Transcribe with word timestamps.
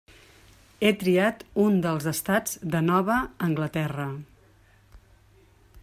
He 0.85 0.89
triat 1.03 1.43
un 1.65 1.77
dels 1.83 2.07
estats 2.13 2.57
de 2.77 2.81
Nova 2.87 3.19
Anglaterra. 3.49 4.09